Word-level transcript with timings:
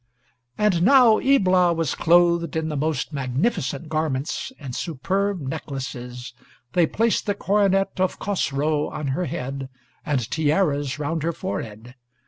And 0.57 0.81
now 0.81 1.19
Ibla 1.19 1.73
was 1.75 1.93
clothed 1.93 2.55
in 2.55 2.69
the 2.69 2.75
most 2.75 3.13
magnificent 3.13 3.87
garments, 3.87 4.51
and 4.57 4.73
superb 4.75 5.39
necklaces; 5.41 6.33
they 6.73 6.87
placed 6.87 7.27
the 7.27 7.35
coronet 7.35 7.99
of 7.99 8.17
Chosroe 8.17 8.89
on 8.91 9.09
her 9.09 9.25
head, 9.25 9.69
and 10.03 10.27
tiaras 10.31 10.97
round 10.97 11.21
her 11.21 11.33
forehead. 11.33 11.93